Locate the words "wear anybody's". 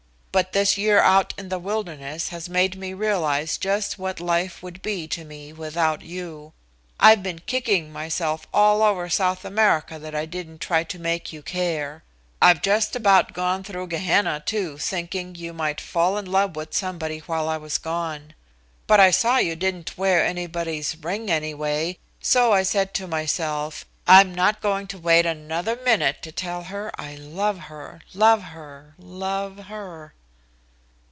19.97-20.95